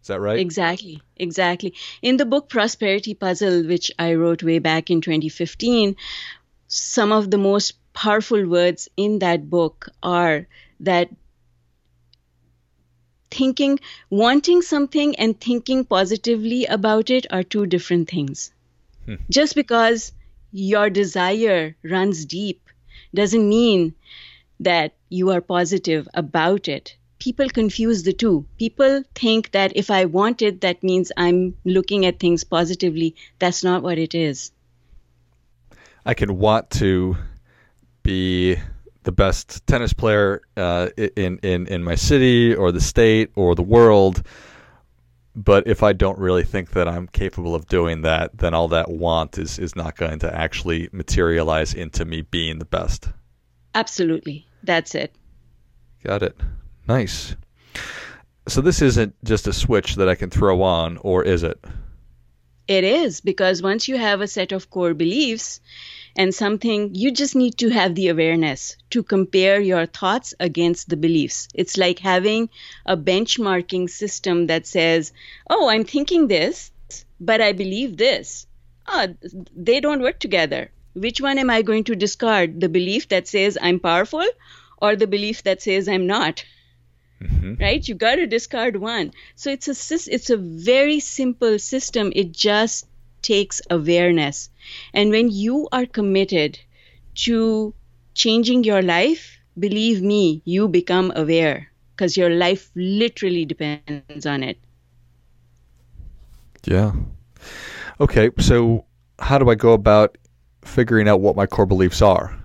Is 0.00 0.08
that 0.08 0.20
right? 0.20 0.38
Exactly, 0.38 1.02
exactly. 1.16 1.74
In 2.02 2.18
the 2.18 2.26
book 2.26 2.48
Prosperity 2.48 3.14
Puzzle, 3.14 3.64
which 3.66 3.90
I 3.98 4.14
wrote 4.14 4.42
way 4.42 4.58
back 4.58 4.90
in 4.90 5.00
2015, 5.00 5.96
some 6.68 7.10
of 7.10 7.30
the 7.30 7.38
most 7.38 7.74
powerful 7.94 8.46
words 8.46 8.88
in 8.96 9.20
that 9.20 9.48
book 9.48 9.88
are 10.02 10.46
that 10.80 11.08
thinking, 13.30 13.80
wanting 14.10 14.62
something 14.62 15.16
and 15.16 15.40
thinking 15.40 15.84
positively 15.84 16.66
about 16.66 17.10
it 17.10 17.26
are 17.30 17.42
two 17.42 17.66
different 17.66 18.10
things. 18.10 18.52
Hmm. 19.06 19.14
Just 19.30 19.54
because 19.54 20.12
your 20.52 20.90
desire 20.90 21.76
runs 21.82 22.24
deep 22.24 22.68
doesn't 23.14 23.48
mean 23.48 23.94
that 24.60 24.94
you 25.08 25.30
are 25.30 25.40
positive 25.40 26.08
about 26.14 26.68
it. 26.68 26.96
People 27.18 27.48
confuse 27.48 28.02
the 28.02 28.12
two. 28.12 28.44
People 28.58 29.02
think 29.14 29.50
that 29.52 29.76
if 29.76 29.90
I 29.90 30.04
want 30.04 30.42
it, 30.42 30.60
that 30.60 30.82
means 30.82 31.10
I'm 31.16 31.56
looking 31.64 32.06
at 32.06 32.18
things 32.18 32.44
positively. 32.44 33.14
That's 33.38 33.64
not 33.64 33.82
what 33.82 33.98
it 33.98 34.14
is. 34.14 34.52
I 36.04 36.14
can 36.14 36.38
want 36.38 36.70
to 36.72 37.16
be 38.04 38.56
the 39.02 39.12
best 39.12 39.66
tennis 39.66 39.92
player 39.92 40.42
uh, 40.56 40.88
in 40.96 41.38
in 41.42 41.66
in 41.66 41.82
my 41.82 41.96
city 41.96 42.54
or 42.54 42.70
the 42.70 42.80
state 42.80 43.30
or 43.34 43.54
the 43.54 43.62
world. 43.62 44.22
But 45.36 45.66
if 45.66 45.82
I 45.82 45.92
don't 45.92 46.18
really 46.18 46.44
think 46.44 46.70
that 46.70 46.88
I'm 46.88 47.08
capable 47.08 47.56
of 47.56 47.66
doing 47.66 48.02
that, 48.02 48.38
then 48.38 48.54
all 48.54 48.68
that 48.68 48.88
want 48.90 49.36
is 49.36 49.58
is 49.58 49.74
not 49.74 49.96
going 49.96 50.20
to 50.20 50.32
actually 50.32 50.88
materialize 50.92 51.74
into 51.74 52.04
me 52.04 52.22
being 52.22 52.60
the 52.60 52.64
best. 52.64 53.08
Absolutely, 53.74 54.46
that's 54.62 54.94
it. 54.94 55.12
Got 56.04 56.22
it. 56.22 56.36
Nice. 56.86 57.34
So 58.46 58.60
this 58.60 58.80
isn't 58.82 59.14
just 59.24 59.48
a 59.48 59.52
switch 59.52 59.96
that 59.96 60.08
I 60.08 60.14
can 60.14 60.30
throw 60.30 60.62
on, 60.62 60.98
or 60.98 61.24
is 61.24 61.42
it? 61.42 61.58
It 62.68 62.84
is 62.84 63.20
because 63.20 63.62
once 63.62 63.88
you 63.88 63.96
have 63.96 64.20
a 64.20 64.28
set 64.28 64.52
of 64.52 64.70
core 64.70 64.94
beliefs, 64.94 65.60
and 66.16 66.34
something 66.34 66.94
you 66.94 67.10
just 67.10 67.34
need 67.34 67.58
to 67.58 67.70
have 67.70 67.94
the 67.94 68.08
awareness 68.08 68.76
to 68.90 69.02
compare 69.02 69.60
your 69.60 69.86
thoughts 69.86 70.34
against 70.38 70.88
the 70.88 70.96
beliefs. 70.96 71.48
It's 71.54 71.76
like 71.76 71.98
having 71.98 72.48
a 72.86 72.96
benchmarking 72.96 73.90
system 73.90 74.46
that 74.46 74.66
says, 74.66 75.12
Oh, 75.50 75.68
I'm 75.68 75.84
thinking 75.84 76.28
this, 76.28 76.70
but 77.20 77.40
I 77.40 77.52
believe 77.52 77.96
this. 77.96 78.46
Oh, 78.86 79.14
they 79.56 79.80
don't 79.80 80.02
work 80.02 80.18
together. 80.18 80.70
Which 80.94 81.20
one 81.20 81.38
am 81.38 81.50
I 81.50 81.62
going 81.62 81.84
to 81.84 81.96
discard? 81.96 82.60
The 82.60 82.68
belief 82.68 83.08
that 83.08 83.26
says 83.26 83.58
I'm 83.60 83.80
powerful 83.80 84.26
or 84.78 84.94
the 84.94 85.08
belief 85.08 85.42
that 85.42 85.62
says 85.62 85.88
I'm 85.88 86.06
not? 86.06 86.44
Mm-hmm. 87.20 87.54
Right? 87.60 87.86
You 87.86 87.94
got 87.94 88.16
to 88.16 88.26
discard 88.26 88.76
one. 88.76 89.12
So 89.34 89.50
it's 89.50 89.68
a 89.68 89.94
it's 90.14 90.30
a 90.30 90.36
very 90.36 91.00
simple 91.00 91.58
system. 91.58 92.12
It 92.14 92.32
just 92.32 92.86
takes 93.22 93.62
awareness. 93.70 94.50
And 94.92 95.10
when 95.10 95.30
you 95.30 95.68
are 95.72 95.86
committed 95.86 96.58
to 97.26 97.74
changing 98.14 98.64
your 98.64 98.82
life, 98.82 99.38
believe 99.58 100.02
me, 100.02 100.42
you 100.44 100.68
become 100.68 101.12
aware 101.14 101.70
because 101.94 102.16
your 102.16 102.30
life 102.30 102.70
literally 102.74 103.44
depends 103.44 104.26
on 104.26 104.42
it. 104.42 104.58
Yeah. 106.64 106.92
Okay, 108.00 108.30
so 108.38 108.84
how 109.18 109.38
do 109.38 109.48
I 109.50 109.54
go 109.54 109.72
about 109.72 110.18
figuring 110.64 111.08
out 111.08 111.20
what 111.20 111.36
my 111.36 111.46
core 111.46 111.66
beliefs 111.66 112.02
are? 112.02 112.36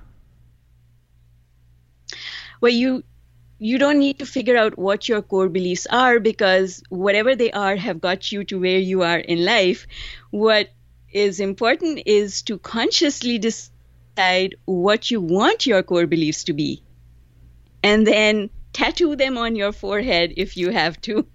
Well, 2.61 2.71
you 2.71 3.03
you 3.59 3.77
don't 3.77 3.99
need 3.99 4.19
to 4.19 4.25
figure 4.25 4.55
out 4.55 4.77
what 4.77 5.09
your 5.09 5.21
core 5.21 5.49
beliefs 5.49 5.85
are 5.91 6.19
because 6.19 6.81
whatever 6.89 7.35
they 7.35 7.51
are 7.51 7.75
have 7.75 7.99
got 7.99 8.31
you 8.31 8.43
to 8.45 8.59
where 8.59 8.79
you 8.79 9.01
are 9.03 9.19
in 9.19 9.43
life. 9.43 9.85
What 10.31 10.69
is 11.11 11.39
important 11.39 12.03
is 12.05 12.41
to 12.43 12.57
consciously 12.57 13.37
decide 13.39 14.55
what 14.65 15.11
you 15.11 15.21
want 15.21 15.65
your 15.65 15.83
core 15.83 16.07
beliefs 16.07 16.43
to 16.45 16.53
be 16.53 16.83
and 17.83 18.05
then 18.05 18.49
tattoo 18.73 19.15
them 19.15 19.37
on 19.37 19.55
your 19.55 19.71
forehead 19.71 20.33
if 20.37 20.57
you 20.57 20.71
have 20.71 20.99
to. 21.01 21.25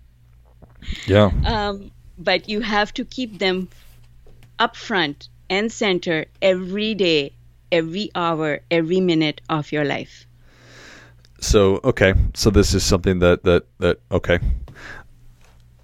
Yeah. 1.07 1.31
Um, 1.47 1.91
but 2.19 2.49
you 2.49 2.61
have 2.61 2.93
to 2.95 3.05
keep 3.05 3.39
them 3.39 3.69
up 4.59 4.77
front 4.77 5.29
and 5.49 5.73
center 5.73 6.27
every 6.43 6.95
day, 6.95 7.33
every 7.73 8.11
hour, 8.15 8.61
every 8.71 9.01
minute 9.01 9.41
of 9.49 9.73
your 9.73 9.85
life 9.85 10.27
so 11.45 11.81
okay, 11.85 12.15
so 12.35 12.51
this 12.51 12.75
is 12.75 12.83
something 12.85 13.21
that 13.21 13.45
that 13.45 13.65
that 13.79 14.01
okay. 14.11 14.41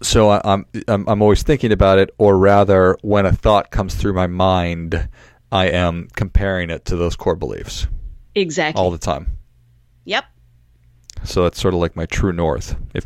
So 0.02 0.30
I, 0.30 0.40
I'm 0.44 0.66
I'm 0.88 1.06
I'm 1.08 1.22
always 1.22 1.42
thinking 1.42 1.72
about 1.72 1.98
it, 1.98 2.10
or 2.18 2.36
rather, 2.38 2.96
when 3.02 3.26
a 3.26 3.32
thought 3.32 3.70
comes 3.70 3.94
through 3.94 4.14
my 4.14 4.26
mind, 4.26 5.08
I 5.52 5.66
am 5.66 6.08
comparing 6.16 6.70
it 6.70 6.86
to 6.86 6.96
those 6.96 7.16
core 7.16 7.36
beliefs. 7.36 7.86
Exactly. 8.34 8.80
All 8.80 8.90
the 8.90 8.98
time. 8.98 9.38
Yep. 10.04 10.24
So 11.24 11.42
that's 11.42 11.60
sort 11.60 11.74
of 11.74 11.80
like 11.80 11.96
my 11.96 12.06
true 12.06 12.32
north. 12.32 12.76
If 12.94 13.04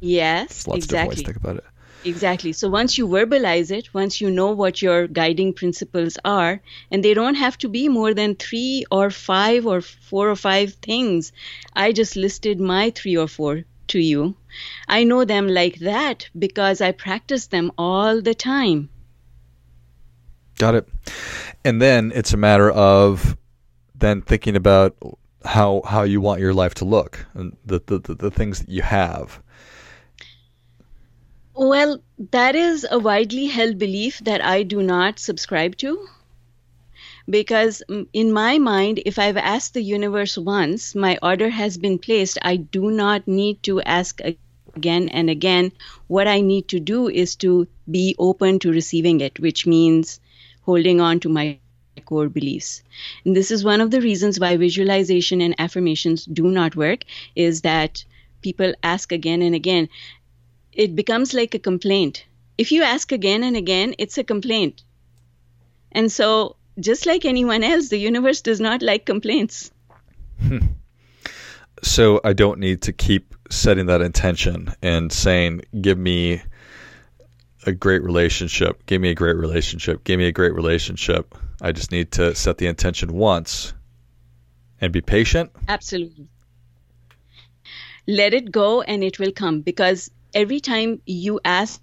yes, 0.00 0.66
lots 0.66 0.84
exactly. 0.84 0.84
of 0.84 0.88
different 0.88 1.08
ways 1.08 1.18
to 1.18 1.24
think 1.24 1.36
about 1.36 1.56
it. 1.56 1.64
Exactly. 2.04 2.52
So 2.52 2.68
once 2.68 2.96
you 2.96 3.08
verbalize 3.08 3.72
it, 3.72 3.92
once 3.92 4.20
you 4.20 4.30
know 4.30 4.52
what 4.52 4.80
your 4.80 5.08
guiding 5.08 5.52
principles 5.52 6.16
are, 6.24 6.60
and 6.92 7.02
they 7.02 7.14
don't 7.14 7.34
have 7.34 7.58
to 7.58 7.68
be 7.68 7.88
more 7.88 8.14
than 8.14 8.36
three 8.36 8.84
or 8.92 9.10
five 9.10 9.66
or 9.66 9.80
four 9.80 10.30
or 10.30 10.36
five 10.36 10.74
things. 10.74 11.32
I 11.74 11.90
just 11.90 12.14
listed 12.14 12.60
my 12.60 12.90
three 12.90 13.16
or 13.16 13.26
four 13.26 13.64
to 13.88 13.98
you. 13.98 14.36
I 14.88 15.04
know 15.04 15.24
them 15.24 15.48
like 15.48 15.76
that 15.80 16.28
because 16.38 16.80
I 16.80 16.92
practice 16.92 17.46
them 17.46 17.72
all 17.78 18.20
the 18.20 18.34
time. 18.34 18.88
Got 20.58 20.74
it. 20.74 20.88
And 21.64 21.80
then 21.82 22.12
it's 22.14 22.32
a 22.32 22.36
matter 22.36 22.70
of 22.70 23.36
then 23.94 24.22
thinking 24.22 24.56
about 24.56 24.96
how 25.44 25.82
how 25.86 26.02
you 26.02 26.20
want 26.20 26.40
your 26.40 26.54
life 26.54 26.74
to 26.74 26.84
look 26.84 27.26
and 27.34 27.56
the 27.64 27.80
the, 27.86 27.98
the, 27.98 28.14
the 28.14 28.30
things 28.30 28.60
that 28.60 28.68
you 28.68 28.82
have 28.82 29.40
well, 31.56 32.02
that 32.32 32.54
is 32.54 32.86
a 32.90 32.98
widely 32.98 33.46
held 33.46 33.78
belief 33.78 34.18
that 34.20 34.44
I 34.44 34.62
do 34.62 34.82
not 34.82 35.18
subscribe 35.18 35.76
to. 35.78 36.06
Because 37.28 37.82
in 38.12 38.32
my 38.32 38.58
mind, 38.58 39.02
if 39.04 39.18
I've 39.18 39.36
asked 39.36 39.74
the 39.74 39.82
universe 39.82 40.38
once, 40.38 40.94
my 40.94 41.18
order 41.22 41.48
has 41.50 41.76
been 41.76 41.98
placed, 41.98 42.38
I 42.42 42.56
do 42.56 42.90
not 42.90 43.26
need 43.26 43.62
to 43.64 43.80
ask 43.82 44.20
again 44.76 45.08
and 45.08 45.28
again. 45.30 45.72
What 46.06 46.28
I 46.28 46.40
need 46.40 46.68
to 46.68 46.80
do 46.80 47.08
is 47.08 47.36
to 47.36 47.66
be 47.90 48.14
open 48.18 48.58
to 48.60 48.70
receiving 48.70 49.20
it, 49.20 49.40
which 49.40 49.66
means 49.66 50.20
holding 50.62 51.00
on 51.00 51.20
to 51.20 51.28
my 51.28 51.58
core 52.04 52.28
beliefs. 52.28 52.82
And 53.24 53.34
this 53.34 53.50
is 53.50 53.64
one 53.64 53.80
of 53.80 53.90
the 53.90 54.00
reasons 54.00 54.38
why 54.38 54.56
visualization 54.56 55.40
and 55.40 55.54
affirmations 55.58 56.24
do 56.24 56.44
not 56.44 56.76
work 56.76 57.04
is 57.34 57.62
that 57.62 58.04
people 58.42 58.74
ask 58.82 59.10
again 59.12 59.42
and 59.42 59.54
again 59.54 59.88
it 60.72 60.94
becomes 60.94 61.32
like 61.32 61.54
a 61.54 61.58
complaint. 61.58 62.24
If 62.58 62.70
you 62.70 62.82
ask 62.82 63.10
again 63.10 63.42
and 63.42 63.56
again, 63.56 63.94
it's 63.98 64.18
a 64.18 64.24
complaint. 64.24 64.82
And 65.90 66.12
so, 66.12 66.55
just 66.78 67.06
like 67.06 67.24
anyone 67.24 67.62
else, 67.62 67.88
the 67.88 67.98
universe 67.98 68.40
does 68.40 68.60
not 68.60 68.82
like 68.82 69.06
complaints. 69.06 69.70
Hmm. 70.40 70.58
So, 71.82 72.22
I 72.24 72.32
don't 72.32 72.58
need 72.58 72.82
to 72.82 72.92
keep 72.94 73.34
setting 73.50 73.86
that 73.86 74.00
intention 74.00 74.72
and 74.80 75.12
saying, 75.12 75.60
give 75.78 75.98
me 75.98 76.40
a 77.66 77.72
great 77.72 78.02
relationship, 78.02 78.86
give 78.86 79.02
me 79.02 79.10
a 79.10 79.14
great 79.14 79.36
relationship, 79.36 80.02
give 80.02 80.18
me 80.18 80.26
a 80.26 80.32
great 80.32 80.54
relationship. 80.54 81.34
I 81.60 81.72
just 81.72 81.92
need 81.92 82.12
to 82.12 82.34
set 82.34 82.58
the 82.58 82.66
intention 82.66 83.12
once 83.12 83.74
and 84.80 84.92
be 84.92 85.00
patient. 85.00 85.50
Absolutely. 85.68 86.28
Let 88.06 88.34
it 88.34 88.50
go 88.52 88.82
and 88.82 89.02
it 89.02 89.18
will 89.18 89.32
come 89.32 89.60
because 89.60 90.10
every 90.32 90.60
time 90.60 91.02
you 91.06 91.40
ask 91.44 91.80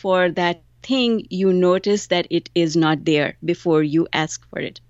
for 0.00 0.30
that 0.30 0.62
thing, 0.82 1.26
you 1.30 1.52
notice 1.52 2.06
that 2.08 2.26
it 2.30 2.50
is 2.54 2.76
not 2.76 3.04
there 3.04 3.36
before 3.44 3.82
you 3.82 4.08
ask 4.12 4.48
for 4.50 4.60
it. 4.60 4.80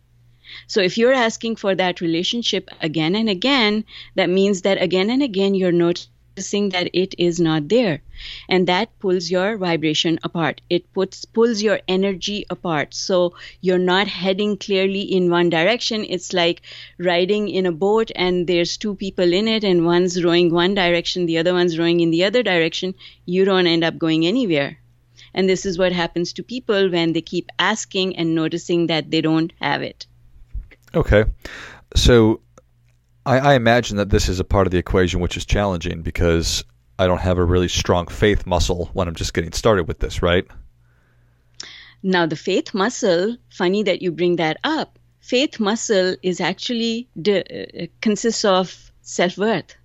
So 0.66 0.80
if 0.80 0.98
you're 0.98 1.12
asking 1.12 1.56
for 1.56 1.74
that 1.76 2.00
relationship 2.00 2.70
again 2.80 3.14
and 3.14 3.28
again, 3.28 3.84
that 4.16 4.28
means 4.28 4.62
that 4.62 4.82
again 4.82 5.08
and 5.10 5.22
again 5.22 5.54
you're 5.54 5.70
noticing 5.70 6.70
that 6.70 6.90
it 6.92 7.14
is 7.18 7.38
not 7.38 7.68
there. 7.68 8.02
And 8.48 8.66
that 8.66 8.98
pulls 8.98 9.30
your 9.30 9.56
vibration 9.56 10.18
apart. 10.24 10.60
It 10.68 10.92
puts 10.92 11.24
pulls 11.24 11.62
your 11.62 11.80
energy 11.86 12.46
apart. 12.50 12.94
So 12.94 13.34
you're 13.60 13.78
not 13.78 14.08
heading 14.08 14.56
clearly 14.56 15.02
in 15.02 15.30
one 15.30 15.50
direction. 15.50 16.04
It's 16.08 16.32
like 16.32 16.62
riding 16.98 17.48
in 17.48 17.66
a 17.66 17.72
boat 17.72 18.10
and 18.16 18.46
there's 18.46 18.76
two 18.76 18.96
people 18.96 19.32
in 19.32 19.46
it 19.46 19.62
and 19.62 19.86
one's 19.86 20.22
rowing 20.24 20.52
one 20.52 20.74
direction 20.74 21.26
the 21.26 21.38
other 21.38 21.54
one's 21.54 21.78
rowing 21.78 22.00
in 22.00 22.10
the 22.10 22.24
other 22.24 22.42
direction. 22.42 22.94
You 23.24 23.44
don't 23.44 23.68
end 23.68 23.84
up 23.84 23.98
going 23.98 24.26
anywhere 24.26 24.80
and 25.34 25.48
this 25.48 25.64
is 25.64 25.78
what 25.78 25.92
happens 25.92 26.32
to 26.32 26.42
people 26.42 26.90
when 26.90 27.12
they 27.12 27.22
keep 27.22 27.48
asking 27.58 28.16
and 28.16 28.34
noticing 28.34 28.86
that 28.86 29.10
they 29.10 29.20
don't 29.20 29.52
have 29.60 29.82
it 29.82 30.06
okay 30.94 31.24
so 31.94 32.40
I, 33.26 33.38
I 33.38 33.54
imagine 33.54 33.96
that 33.98 34.10
this 34.10 34.28
is 34.28 34.40
a 34.40 34.44
part 34.44 34.66
of 34.66 34.70
the 34.70 34.78
equation 34.78 35.20
which 35.20 35.36
is 35.36 35.44
challenging 35.44 36.02
because 36.02 36.64
I 36.98 37.06
don't 37.06 37.20
have 37.20 37.38
a 37.38 37.44
really 37.44 37.68
strong 37.68 38.06
faith 38.06 38.46
muscle 38.46 38.90
when 38.92 39.08
I'm 39.08 39.14
just 39.14 39.32
getting 39.34 39.52
started 39.52 39.88
with 39.88 40.00
this, 40.00 40.20
right? 40.20 40.46
Now, 42.02 42.26
the 42.26 42.36
faith 42.36 42.74
muscle, 42.74 43.36
funny 43.50 43.82
that 43.84 44.02
you 44.02 44.10
bring 44.10 44.36
that 44.36 44.58
up. 44.64 44.98
Faith 45.20 45.60
muscle 45.60 46.16
is 46.22 46.40
actually 46.40 47.08
de- 47.20 47.84
uh, 47.84 47.86
consists 48.00 48.44
of 48.44 48.92
self 49.02 49.38
worth. 49.38 49.76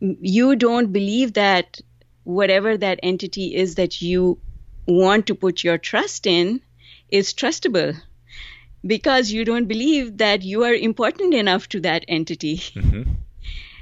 You 0.00 0.56
don't 0.56 0.92
believe 0.92 1.34
that 1.34 1.80
whatever 2.24 2.76
that 2.76 3.00
entity 3.02 3.54
is 3.54 3.74
that 3.76 4.00
you 4.02 4.38
want 4.86 5.26
to 5.26 5.34
put 5.34 5.62
your 5.62 5.78
trust 5.78 6.26
in 6.26 6.60
is 7.08 7.34
trustable 7.34 7.96
because 8.84 9.30
you 9.30 9.44
don't 9.44 9.66
believe 9.66 10.18
that 10.18 10.42
you 10.42 10.64
are 10.64 10.74
important 10.74 11.34
enough 11.34 11.68
to 11.68 11.80
that 11.80 12.04
entity. 12.08 12.56
Mm-hmm. 12.56 13.12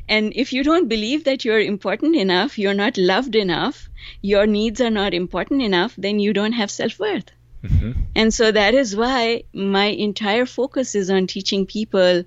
And 0.09 0.33
if 0.35 0.53
you 0.53 0.65
don't 0.65 0.89
believe 0.89 1.25
that 1.25 1.45
you're 1.45 1.61
important 1.61 2.17
enough, 2.17 2.59
you're 2.59 2.75
not 2.75 2.99
loved 2.99 3.37
enough, 3.37 3.89
your 4.21 4.47
needs 4.47 4.81
are 4.81 4.91
not 4.91 5.15
important 5.15 5.63
enough, 5.63 5.95
then 5.97 6.19
you 6.19 6.33
don't 6.33 6.53
have 6.53 6.71
self 6.71 6.99
worth. 6.99 7.31
Mm-hmm. 7.63 7.93
And 8.17 8.35
so 8.35 8.51
that 8.51 8.75
is 8.75 8.97
why 8.97 9.45
my 9.53 9.87
entire 9.87 10.47
focus 10.47 10.95
is 10.95 11.11
on 11.11 11.27
teaching 11.27 11.67
people 11.67 12.25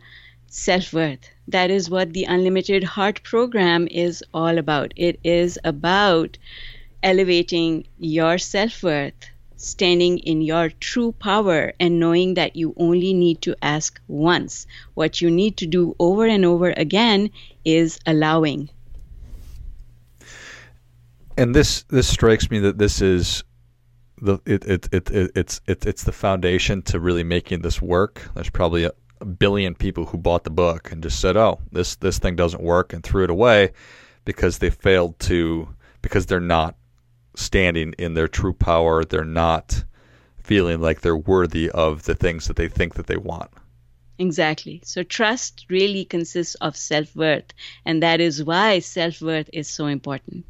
self 0.53 0.93
worth. 0.93 1.29
That 1.47 1.71
is 1.71 1.89
what 1.89 2.13
the 2.13 2.25
Unlimited 2.25 2.83
Heart 2.83 3.23
program 3.23 3.87
is 3.89 4.23
all 4.33 4.57
about. 4.57 4.93
It 4.95 5.19
is 5.23 5.57
about 5.63 6.37
elevating 7.01 7.85
your 7.97 8.37
self 8.37 8.83
worth 8.83 9.13
standing 9.63 10.19
in 10.19 10.41
your 10.41 10.69
true 10.69 11.13
power 11.13 11.73
and 11.79 11.99
knowing 11.99 12.33
that 12.35 12.55
you 12.55 12.73
only 12.77 13.13
need 13.13 13.41
to 13.41 13.55
ask 13.61 13.99
once. 14.07 14.67
What 14.93 15.21
you 15.21 15.31
need 15.31 15.57
to 15.57 15.65
do 15.65 15.95
over 15.99 16.25
and 16.25 16.45
over 16.45 16.73
again 16.75 17.31
is 17.63 17.99
allowing. 18.05 18.69
And 21.37 21.55
this 21.55 21.83
this 21.83 22.07
strikes 22.07 22.51
me 22.51 22.59
that 22.59 22.77
this 22.77 23.01
is 23.01 23.43
the 24.21 24.39
it, 24.45 24.65
it, 24.65 24.89
it, 24.91 25.09
it 25.09 25.31
it's 25.35 25.61
it, 25.65 25.85
it's 25.85 26.03
the 26.03 26.11
foundation 26.11 26.83
to 26.83 26.99
really 26.99 27.23
making 27.23 27.61
this 27.61 27.81
work. 27.81 28.29
There's 28.35 28.51
probably 28.51 28.83
a, 28.83 28.89
a 28.89 29.02
billion 29.23 29.75
people 29.75 30.05
who 30.05 30.17
bought 30.17 30.43
the 30.43 30.49
book 30.49 30.91
and 30.91 31.03
just 31.03 31.19
said, 31.19 31.37
"Oh, 31.37 31.59
this 31.71 31.95
this 31.95 32.19
thing 32.19 32.35
doesn't 32.35 32.63
work," 32.63 32.93
and 32.93 33.03
threw 33.03 33.23
it 33.23 33.29
away 33.29 33.71
because 34.25 34.57
they 34.57 34.69
failed 34.69 35.19
to 35.19 35.69
because 36.01 36.25
they're 36.25 36.39
not 36.39 36.75
standing 37.35 37.93
in 37.97 38.13
their 38.13 38.27
true 38.27 38.53
power. 38.53 39.03
They're 39.03 39.25
not 39.25 39.83
feeling 40.37 40.81
like 40.81 41.01
they're 41.01 41.17
worthy 41.17 41.69
of 41.69 42.03
the 42.03 42.15
things 42.15 42.47
that 42.47 42.57
they 42.57 42.67
think 42.67 42.95
that 42.95 43.07
they 43.07 43.17
want. 43.17 43.49
Exactly. 44.19 44.81
So 44.83 45.03
trust 45.03 45.65
really 45.69 46.05
consists 46.05 46.55
of 46.55 46.77
self-worth, 46.77 47.53
and 47.85 48.03
that 48.03 48.21
is 48.21 48.43
why 48.43 48.79
self-worth 48.79 49.49
is 49.53 49.67
so 49.67 49.87
important. 49.87 50.45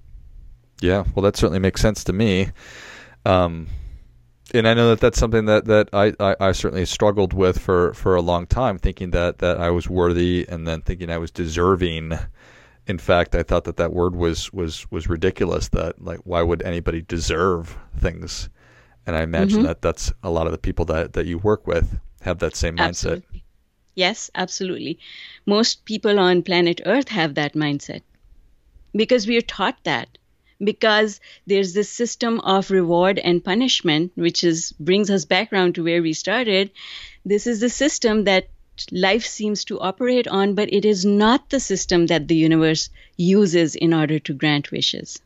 Yeah, 0.81 1.05
well, 1.15 1.23
that 1.23 1.37
certainly 1.37 1.59
makes 1.59 1.79
sense 1.79 2.03
to 2.05 2.13
me. 2.13 2.49
Um, 3.25 3.67
and 4.53 4.67
I 4.67 4.73
know 4.73 4.89
that 4.89 4.99
that's 4.99 5.19
something 5.19 5.45
that 5.45 5.65
that 5.65 5.89
I, 5.93 6.13
I, 6.19 6.35
I, 6.39 6.51
certainly 6.51 6.85
struggled 6.85 7.33
with 7.33 7.59
for, 7.59 7.93
for 7.93 8.15
a 8.15 8.21
long 8.21 8.45
time, 8.45 8.77
thinking 8.77 9.11
that 9.11 9.39
that 9.39 9.59
I 9.59 9.71
was 9.71 9.89
worthy, 9.89 10.45
and 10.47 10.67
then 10.67 10.81
thinking 10.81 11.09
I 11.09 11.17
was 11.17 11.31
deserving 11.31 12.13
in 12.85 12.97
fact, 12.97 13.33
I 13.35 13.43
thought 13.43 13.63
that 13.63 13.77
that 13.77 13.93
word 13.93 14.15
was 14.15 14.51
was 14.51 14.89
was 14.91 15.07
ridiculous. 15.07 15.69
That 15.69 16.01
like, 16.03 16.19
why 16.23 16.41
would 16.41 16.61
anybody 16.63 17.01
deserve 17.01 17.77
things? 17.97 18.49
And 19.05 19.15
I 19.15 19.21
imagine 19.21 19.59
mm-hmm. 19.59 19.67
that 19.67 19.81
that's 19.81 20.11
a 20.21 20.29
lot 20.29 20.47
of 20.47 20.51
the 20.51 20.57
people 20.57 20.85
that 20.85 21.13
that 21.13 21.25
you 21.25 21.37
work 21.37 21.65
with 21.65 21.99
have 22.21 22.39
that 22.39 22.55
same 22.55 22.77
mindset. 22.77 22.87
Absolutely. 22.87 23.43
Yes, 23.95 24.31
absolutely. 24.35 24.99
Most 25.45 25.85
people 25.85 26.19
on 26.19 26.41
planet 26.41 26.81
Earth 26.85 27.09
have 27.09 27.35
that 27.35 27.53
mindset 27.53 28.01
because 28.93 29.27
we 29.27 29.37
are 29.37 29.41
taught 29.41 29.77
that. 29.83 30.17
Because 30.63 31.19
there's 31.45 31.73
this 31.73 31.89
system 31.89 32.39
of 32.39 32.71
reward 32.71 33.19
and 33.19 33.43
punishment, 33.43 34.11
which 34.15 34.43
is 34.43 34.71
brings 34.73 35.09
us 35.09 35.25
back 35.25 35.51
around 35.51 35.75
to 35.75 35.83
where 35.83 36.01
we 36.01 36.13
started. 36.13 36.71
This 37.25 37.47
is 37.47 37.59
the 37.59 37.69
system 37.69 38.25
that 38.25 38.49
life 38.91 39.25
seems 39.25 39.65
to 39.65 39.79
operate 39.79 40.27
on, 40.27 40.55
but 40.55 40.73
it 40.73 40.85
is 40.85 41.05
not 41.05 41.49
the 41.49 41.59
system 41.59 42.07
that 42.07 42.27
the 42.27 42.35
universe 42.35 42.89
uses 43.17 43.75
in 43.75 43.93
order 43.93 44.19
to 44.19 44.33
grant 44.33 44.71
wishes. 44.71 45.21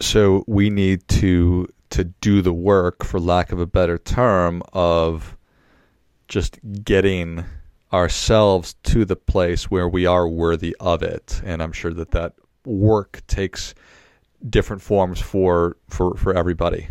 So 0.00 0.44
we 0.46 0.70
need 0.70 1.06
to 1.08 1.68
to 1.90 2.04
do 2.04 2.42
the 2.42 2.52
work, 2.52 3.04
for 3.04 3.18
lack 3.18 3.50
of 3.50 3.60
a 3.60 3.66
better 3.66 3.96
term, 3.98 4.62
of 4.72 5.36
just 6.28 6.58
getting 6.84 7.44
ourselves 7.92 8.74
to 8.82 9.06
the 9.06 9.16
place 9.16 9.70
where 9.70 9.88
we 9.88 10.04
are 10.04 10.28
worthy 10.28 10.76
of 10.78 11.02
it. 11.02 11.40
And 11.44 11.62
I'm 11.62 11.72
sure 11.72 11.94
that 11.94 12.10
that 12.10 12.34
work 12.64 13.22
takes 13.26 13.74
different 14.48 14.82
forms 14.82 15.20
for 15.20 15.76
for 15.88 16.16
for 16.16 16.34
everybody. 16.34 16.88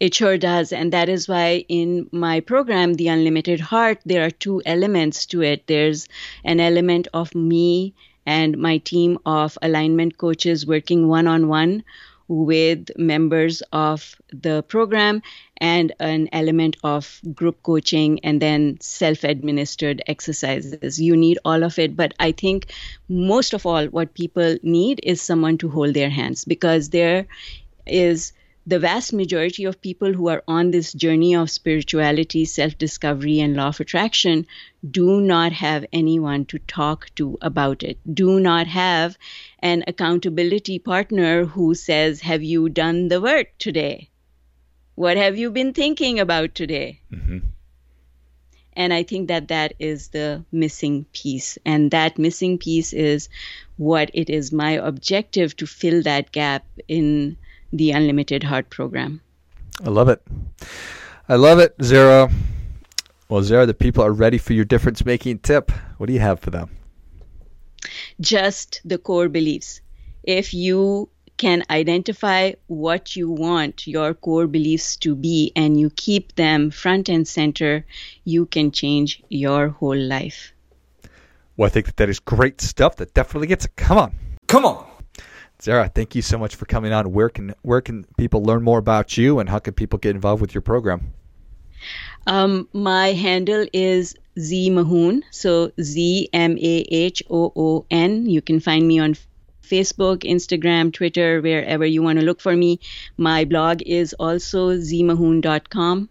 It 0.00 0.14
sure 0.14 0.38
does. 0.38 0.72
And 0.72 0.92
that 0.92 1.08
is 1.08 1.28
why 1.28 1.64
in 1.68 2.08
my 2.12 2.38
program, 2.38 2.94
The 2.94 3.08
Unlimited 3.08 3.58
Heart, 3.58 3.98
there 4.06 4.24
are 4.24 4.30
two 4.30 4.62
elements 4.64 5.26
to 5.26 5.42
it. 5.42 5.66
There's 5.66 6.08
an 6.44 6.60
element 6.60 7.08
of 7.12 7.34
me 7.34 7.94
and 8.24 8.58
my 8.58 8.78
team 8.78 9.18
of 9.26 9.58
alignment 9.60 10.18
coaches 10.18 10.66
working 10.66 11.08
one 11.08 11.26
on 11.26 11.48
one 11.48 11.82
with 12.28 12.90
members 12.96 13.62
of 13.72 14.14
the 14.32 14.62
program 14.64 15.22
and 15.60 15.92
an 16.00 16.28
element 16.32 16.76
of 16.82 17.20
group 17.34 17.62
coaching 17.62 18.20
and 18.24 18.40
then 18.40 18.78
self 18.80 19.24
administered 19.24 20.02
exercises. 20.06 21.00
You 21.00 21.16
need 21.16 21.38
all 21.44 21.62
of 21.62 21.78
it. 21.78 21.96
But 21.96 22.14
I 22.18 22.32
think 22.32 22.72
most 23.08 23.54
of 23.54 23.66
all, 23.66 23.86
what 23.86 24.14
people 24.14 24.56
need 24.62 25.00
is 25.02 25.20
someone 25.20 25.58
to 25.58 25.68
hold 25.68 25.94
their 25.94 26.10
hands 26.10 26.44
because 26.44 26.90
there 26.90 27.26
is 27.86 28.32
the 28.68 28.78
vast 28.78 29.14
majority 29.14 29.64
of 29.64 29.80
people 29.80 30.12
who 30.12 30.28
are 30.28 30.42
on 30.46 30.70
this 30.70 30.92
journey 30.92 31.34
of 31.34 31.50
spirituality, 31.50 32.44
self 32.44 32.76
discovery, 32.76 33.40
and 33.40 33.56
law 33.56 33.68
of 33.68 33.80
attraction 33.80 34.46
do 34.90 35.22
not 35.22 35.52
have 35.52 35.86
anyone 35.90 36.44
to 36.44 36.58
talk 36.58 37.08
to 37.14 37.38
about 37.40 37.82
it, 37.82 37.98
do 38.12 38.38
not 38.38 38.66
have 38.66 39.16
an 39.60 39.84
accountability 39.86 40.78
partner 40.78 41.46
who 41.46 41.74
says, 41.74 42.20
Have 42.20 42.42
you 42.42 42.68
done 42.68 43.08
the 43.08 43.22
work 43.22 43.56
today? 43.58 44.10
What 44.98 45.16
have 45.16 45.38
you 45.38 45.52
been 45.52 45.74
thinking 45.74 46.18
about 46.18 46.56
today? 46.56 47.00
Mm-hmm. 47.12 47.38
And 48.72 48.92
I 48.92 49.04
think 49.04 49.28
that 49.28 49.46
that 49.46 49.74
is 49.78 50.08
the 50.08 50.44
missing 50.50 51.06
piece. 51.12 51.56
And 51.64 51.92
that 51.92 52.18
missing 52.18 52.58
piece 52.58 52.92
is 52.92 53.28
what 53.76 54.10
it 54.12 54.28
is 54.28 54.50
my 54.50 54.72
objective 54.72 55.54
to 55.58 55.68
fill 55.68 56.02
that 56.02 56.32
gap 56.32 56.66
in 56.88 57.36
the 57.72 57.92
Unlimited 57.92 58.42
Heart 58.42 58.70
program. 58.70 59.20
I 59.86 59.90
love 59.90 60.08
it. 60.08 60.20
I 61.28 61.36
love 61.36 61.60
it, 61.60 61.76
Zara. 61.80 62.28
Well, 63.28 63.44
Zara, 63.44 63.66
the 63.66 63.74
people 63.74 64.02
are 64.02 64.12
ready 64.12 64.38
for 64.38 64.52
your 64.52 64.64
difference 64.64 65.04
making 65.04 65.38
tip. 65.38 65.70
What 65.98 66.08
do 66.08 66.12
you 66.12 66.18
have 66.18 66.40
for 66.40 66.50
them? 66.50 66.70
Just 68.20 68.80
the 68.84 68.98
core 68.98 69.28
beliefs. 69.28 69.80
If 70.24 70.52
you 70.54 71.08
can 71.38 71.62
identify 71.70 72.52
what 72.66 73.16
you 73.16 73.30
want 73.30 73.86
your 73.86 74.12
core 74.12 74.46
beliefs 74.46 74.96
to 74.96 75.14
be 75.14 75.52
and 75.56 75.80
you 75.80 75.90
keep 75.90 76.34
them 76.34 76.70
front 76.70 77.08
and 77.08 77.26
center, 77.26 77.86
you 78.24 78.44
can 78.46 78.70
change 78.70 79.22
your 79.28 79.68
whole 79.68 79.96
life. 79.96 80.52
Well, 81.56 81.66
I 81.66 81.70
think 81.70 81.86
that 81.86 81.96
that 81.96 82.08
is 82.08 82.20
great 82.20 82.60
stuff. 82.60 82.96
That 82.96 83.14
definitely 83.14 83.48
gets 83.48 83.64
it. 83.64 83.74
Come 83.76 83.98
on. 83.98 84.14
Come 84.46 84.64
on. 84.64 84.86
Zara, 85.60 85.88
thank 85.88 86.14
you 86.14 86.22
so 86.22 86.38
much 86.38 86.54
for 86.54 86.66
coming 86.66 86.92
on. 86.92 87.12
Where 87.12 87.28
can 87.28 87.54
where 87.62 87.80
can 87.80 88.04
people 88.16 88.44
learn 88.44 88.62
more 88.62 88.78
about 88.78 89.16
you, 89.18 89.40
and 89.40 89.48
how 89.48 89.58
can 89.58 89.74
people 89.74 89.98
get 89.98 90.14
involved 90.14 90.40
with 90.40 90.54
your 90.54 90.62
program? 90.62 91.12
Um, 92.28 92.68
my 92.72 93.08
handle 93.08 93.66
is 93.72 94.14
Z 94.38 94.70
Mahoon, 94.70 95.22
so 95.32 95.72
Z 95.80 96.28
M 96.32 96.56
A 96.58 96.86
H 96.90 97.24
O 97.28 97.52
O 97.56 97.86
N. 97.90 98.26
You 98.26 98.40
can 98.40 98.60
find 98.60 98.86
me 98.86 99.00
on 99.00 99.14
Facebook, 99.68 100.18
Instagram, 100.24 100.92
Twitter, 100.92 101.40
wherever 101.40 101.84
you 101.84 102.02
want 102.02 102.18
to 102.18 102.24
look 102.24 102.40
for 102.40 102.56
me. 102.56 102.80
My 103.16 103.44
blog 103.44 103.82
is 103.82 104.14
also 104.14 104.70
zmahoon.com. 104.70 106.08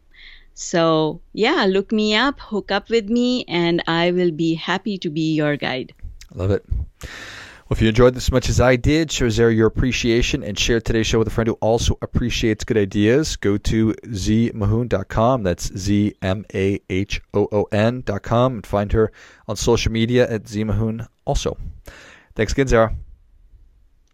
So, 0.54 1.22
yeah, 1.34 1.66
look 1.70 1.92
me 1.92 2.16
up, 2.16 2.40
hook 2.40 2.72
up 2.72 2.90
with 2.90 3.10
me, 3.10 3.46
and 3.48 3.84
I 3.88 4.12
will 4.12 4.32
be 4.32 4.56
happy 4.56 4.98
to 5.00 5.10
be 5.10 5.36
your 5.36 5.56
guide. 5.56 5.94
Love 6.34 6.52
it. 6.52 6.66
Well, 7.70 7.76
if 7.76 7.82
you 7.82 7.90
enjoyed 7.90 8.16
this 8.16 8.28
as 8.28 8.32
much 8.32 8.48
as 8.48 8.62
I 8.62 8.78
did, 8.78 9.12
show 9.12 9.28
Zara 9.28 9.54
your 9.54 9.68
appreciation 9.68 10.42
and 10.42 10.58
share 10.58 10.80
today's 10.80 11.06
show 11.06 11.20
with 11.20 11.28
a 11.28 11.32
friend 11.32 11.50
who 11.50 11.56
also 11.56 11.98
appreciates 12.02 12.64
good 12.64 12.78
ideas. 12.78 13.36
Go 13.36 13.58
to 13.58 13.94
zmahoon.com. 14.06 15.44
That's 15.44 15.78
Z 15.78 16.16
M 16.22 16.46
A 16.54 16.80
H 16.90 17.22
O 17.34 17.50
O 17.52 17.64
N.com 17.74 18.54
and 18.54 18.66
find 18.66 18.94
her 18.94 19.12
on 19.50 19.58
social 19.58 19.92
media 19.92 20.32
at 20.32 20.46
zmahoon 20.46 21.08
also. 21.26 21.58
Thanks 22.36 22.54
again, 22.54 22.68
Zara. 22.68 22.96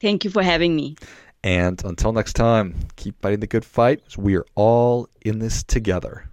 Thank 0.04 0.26
you 0.26 0.30
for 0.32 0.44
having 0.44 0.76
me. 0.76 0.98
And 1.46 1.82
until 1.86 2.12
next 2.12 2.34
time, 2.34 2.76
keep 2.98 3.22
fighting 3.22 3.40
the 3.40 3.48
good 3.48 3.64
fight. 3.64 4.18
We 4.18 4.36
are 4.36 4.46
all 4.54 5.08
in 5.22 5.40
this 5.40 5.64
together. 5.64 6.30